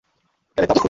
Caleb, 0.57 0.69
থামো! 0.69 0.79